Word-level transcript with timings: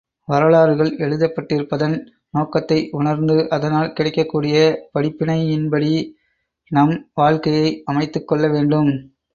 வரலாறுகள் 0.27 0.89
எழுதப்பட்டிருப்பதன் 0.97 1.93
நோக்கத்தை 2.29 2.79
உணர்ந்து, 2.91 3.49
அதனால் 3.49 3.93
கிடைக்கக்கூடிய 3.93 4.57
படிப்பினையின்படி 4.93 5.93
நம் 6.71 6.95
வாழ்க்கையை 7.13 7.69
அமைத்துக் 7.85 8.27
கொள்ள 8.27 8.47
வேண்டும். 8.47 8.91